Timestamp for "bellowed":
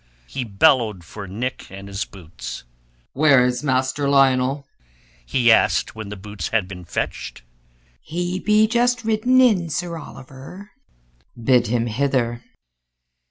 0.43-1.03